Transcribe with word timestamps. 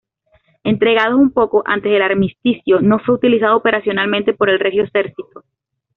Entregados 0.63 1.19
un 1.19 1.29
poco 1.29 1.61
antes 1.63 1.91
del 1.91 2.01
armisticio 2.01 2.81
no 2.81 2.97
fue 2.97 3.13
utilizado 3.13 3.55
operacionalmente 3.55 4.33
por 4.33 4.49
el 4.49 4.57
Regio 4.57 4.83
Esercito. 4.83 5.43